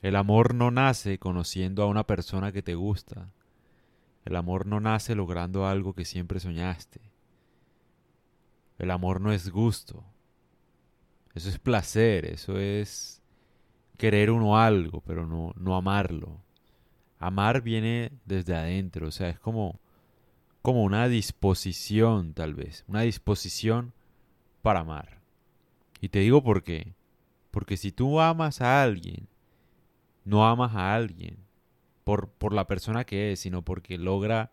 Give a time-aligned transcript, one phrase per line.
[0.00, 3.30] El amor no nace conociendo a una persona que te gusta.
[4.24, 7.00] El amor no nace logrando algo que siempre soñaste.
[8.78, 10.04] El amor no es gusto.
[11.34, 13.22] Eso es placer, eso es
[13.96, 16.40] querer uno algo, pero no, no amarlo.
[17.18, 19.80] Amar viene desde adentro, o sea, es como,
[20.62, 23.92] como una disposición tal vez, una disposición
[24.62, 25.20] para amar.
[26.00, 26.94] Y te digo por qué.
[27.50, 29.26] Porque si tú amas a alguien,
[30.28, 31.38] no amas a alguien
[32.04, 34.52] por, por la persona que es, sino porque logra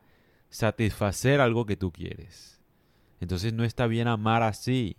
[0.49, 2.61] satisfacer algo que tú quieres.
[3.19, 4.95] Entonces no está bien amar así.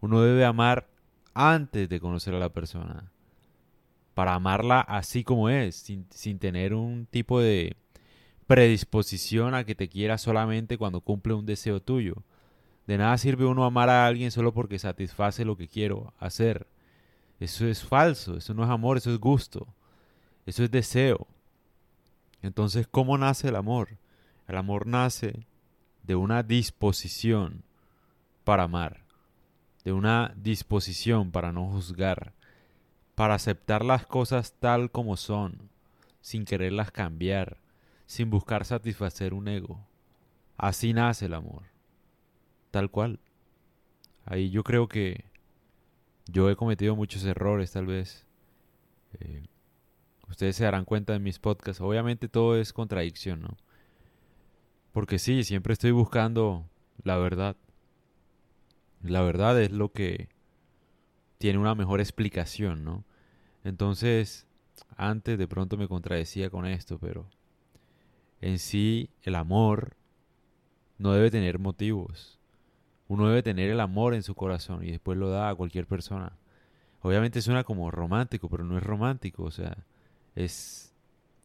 [0.00, 0.88] Uno debe amar
[1.34, 3.12] antes de conocer a la persona
[4.14, 7.76] para amarla así como es, sin, sin tener un tipo de
[8.46, 12.22] predisposición a que te quiera solamente cuando cumple un deseo tuyo.
[12.86, 16.66] De nada sirve uno amar a alguien solo porque satisface lo que quiero hacer.
[17.40, 19.66] Eso es falso, eso no es amor, eso es gusto,
[20.46, 21.26] eso es deseo.
[22.42, 23.96] Entonces, ¿cómo nace el amor?
[24.46, 25.46] El amor nace
[26.02, 27.64] de una disposición
[28.44, 29.04] para amar,
[29.84, 32.34] de una disposición para no juzgar,
[33.14, 35.70] para aceptar las cosas tal como son,
[36.20, 37.58] sin quererlas cambiar,
[38.06, 39.80] sin buscar satisfacer un ego.
[40.56, 41.62] Así nace el amor.
[42.70, 43.20] Tal cual.
[44.26, 45.24] Ahí yo creo que
[46.26, 48.26] yo he cometido muchos errores tal vez.
[49.20, 49.44] Eh,
[50.34, 51.80] ustedes se darán cuenta en mis podcasts.
[51.80, 53.56] Obviamente todo es contradicción, ¿no?
[54.92, 56.68] Porque sí, siempre estoy buscando
[57.04, 57.56] la verdad.
[59.00, 60.28] La verdad es lo que
[61.38, 63.04] tiene una mejor explicación, ¿no?
[63.62, 64.48] Entonces,
[64.96, 67.26] antes de pronto me contradecía con esto, pero
[68.40, 69.96] en sí el amor
[70.98, 72.40] no debe tener motivos.
[73.06, 76.32] Uno debe tener el amor en su corazón y después lo da a cualquier persona.
[77.02, 79.76] Obviamente suena como romántico, pero no es romántico, o sea,
[80.34, 80.94] es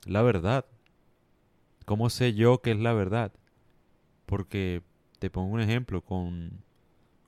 [0.05, 0.65] la verdad.
[1.85, 3.31] ¿Cómo sé yo que es la verdad?
[4.25, 4.83] Porque
[5.19, 6.63] te pongo un ejemplo con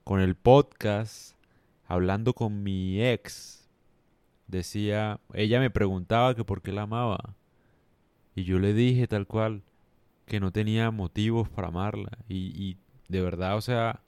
[0.03, 1.35] con el podcast,
[1.87, 3.69] hablando con mi ex,
[4.47, 7.35] decía, ella me preguntaba que por qué la amaba.
[8.35, 9.63] Y yo le dije tal cual
[10.25, 12.17] que no tenía motivos para amarla.
[12.27, 12.77] Y, y
[13.09, 14.01] de verdad, o sea,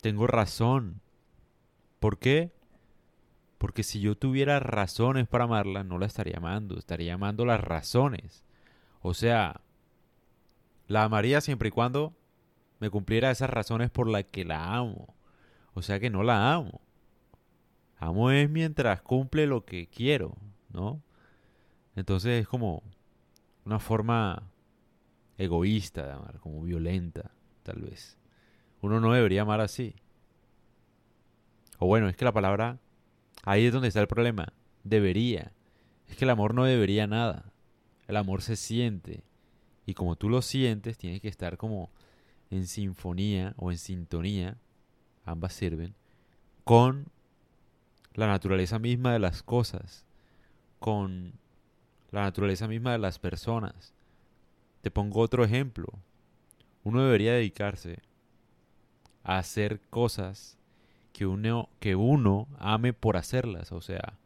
[0.00, 1.00] tengo razón.
[2.00, 2.52] ¿Por qué?
[3.58, 8.44] Porque si yo tuviera razones para amarla, no la estaría amando, estaría amando las razones.
[9.00, 9.60] O sea,
[10.86, 12.14] la amaría siempre y cuando
[12.80, 15.14] me cumpliera esas razones por las que la amo.
[15.74, 16.80] O sea que no la amo.
[17.98, 20.36] Amo es mientras cumple lo que quiero,
[20.70, 21.02] ¿no?
[21.96, 22.82] Entonces es como
[23.64, 24.50] una forma
[25.36, 27.32] egoísta de amar, como violenta,
[27.64, 28.18] tal vez.
[28.80, 29.96] Uno no debería amar así.
[31.78, 32.78] O bueno, es que la palabra,
[33.48, 34.52] ahí es donde está el problema.
[34.84, 35.52] Debería.
[36.06, 37.50] Es que el amor no debería nada.
[38.06, 39.24] El amor se siente.
[39.86, 41.90] Y como tú lo sientes, tienes que estar como
[42.50, 44.58] en sinfonía o en sintonía,
[45.24, 45.94] ambas sirven,
[46.64, 47.06] con
[48.12, 50.04] la naturaleza misma de las cosas,
[50.78, 51.32] con
[52.10, 53.94] la naturaleza misma de las personas.
[54.82, 55.86] Te pongo otro ejemplo.
[56.84, 58.02] Uno debería dedicarse
[59.24, 60.57] a hacer cosas
[61.18, 63.72] que uno, que uno ame por hacerlas.
[63.72, 64.20] O sea,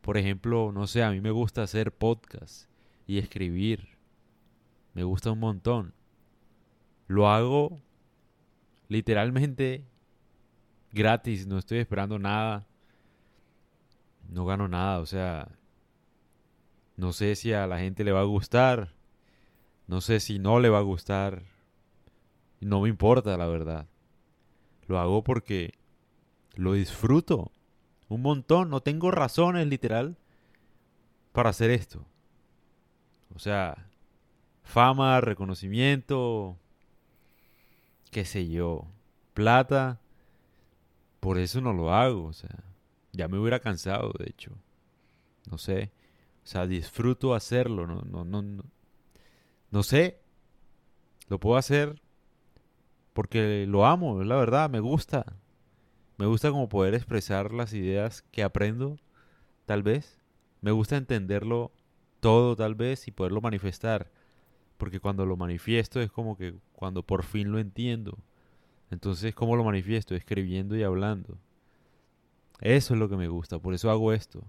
[0.00, 2.66] por ejemplo, no sé, a mí me gusta hacer podcast
[3.06, 3.90] y escribir.
[4.94, 5.92] Me gusta un montón.
[7.08, 7.82] Lo hago
[8.88, 9.84] literalmente
[10.92, 12.66] gratis, no estoy esperando nada.
[14.26, 15.58] No gano nada, o sea,
[16.96, 18.94] no sé si a la gente le va a gustar,
[19.86, 21.42] no sé si no le va a gustar.
[22.60, 23.86] No me importa, la verdad.
[24.86, 25.74] Lo hago porque
[26.56, 27.50] lo disfruto
[28.08, 30.16] un montón, no tengo razones literal
[31.32, 32.04] para hacer esto.
[33.34, 33.88] O sea,
[34.62, 36.56] fama, reconocimiento,
[38.10, 38.86] qué sé yo,
[39.32, 40.00] plata,
[41.20, 42.62] por eso no lo hago, o sea,
[43.12, 44.52] ya me hubiera cansado, de hecho,
[45.50, 45.90] no sé,
[46.44, 48.64] o sea, disfruto hacerlo, no, no, no, no,
[49.70, 50.20] no sé,
[51.28, 52.00] lo puedo hacer
[53.12, 55.36] porque lo amo, es la verdad, me gusta,
[56.16, 58.98] me gusta como poder expresar las ideas que aprendo,
[59.66, 60.18] tal vez,
[60.60, 61.72] me gusta entenderlo
[62.20, 64.10] todo, tal vez, y poderlo manifestar
[64.76, 68.18] porque cuando lo manifiesto es como que cuando por fin lo entiendo.
[68.90, 70.14] Entonces, ¿cómo lo manifiesto?
[70.14, 71.38] Escribiendo y hablando.
[72.60, 74.42] Eso es lo que me gusta, por eso hago esto.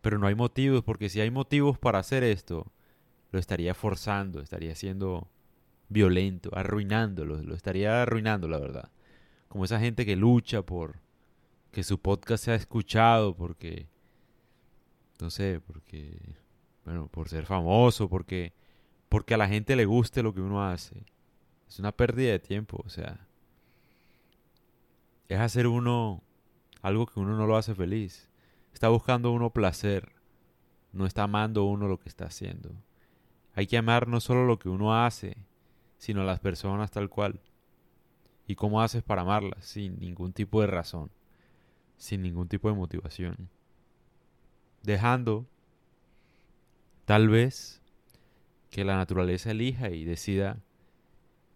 [0.00, 2.70] Pero no hay motivos, porque si hay motivos para hacer esto,
[3.32, 5.28] lo estaría forzando, estaría siendo
[5.88, 8.90] violento, arruinándolo, lo estaría arruinando, la verdad.
[9.54, 10.96] Como esa gente que lucha por
[11.70, 13.86] que su podcast sea escuchado, porque
[15.20, 16.18] No sé, porque,
[16.84, 18.52] bueno, por ser famoso, porque,
[19.08, 21.04] porque a la gente le guste lo que uno hace.
[21.68, 23.28] Es una pérdida de tiempo, o sea,
[25.28, 26.20] es hacer uno
[26.82, 28.28] algo que uno no lo hace feliz.
[28.72, 30.10] Está buscando uno placer,
[30.92, 32.72] no está amando uno lo que está haciendo.
[33.54, 35.36] Hay que amar no solo lo que uno hace,
[35.96, 37.38] sino a las personas tal cual.
[38.46, 39.64] ¿Y cómo haces para amarlas?
[39.64, 41.10] Sin ningún tipo de razón,
[41.96, 43.48] sin ningún tipo de motivación.
[44.82, 45.46] Dejando,
[47.06, 47.80] tal vez,
[48.70, 50.58] que la naturaleza elija y decida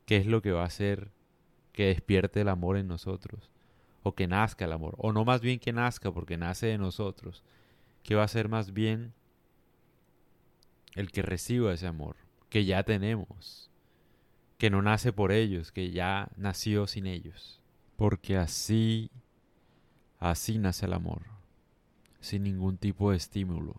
[0.06, 1.10] qué es lo que va a hacer
[1.72, 3.50] que despierte el amor en nosotros,
[4.02, 7.44] o que nazca el amor, o no más bien que nazca porque nace de nosotros,
[8.02, 9.12] que va a ser más bien
[10.94, 12.16] el que reciba ese amor,
[12.48, 13.70] que ya tenemos,
[14.58, 17.60] que no nace por ellos, que ya nació sin ellos,
[17.96, 19.10] porque así,
[20.18, 21.22] así nace el amor,
[22.20, 23.76] sin ningún tipo de estímulo,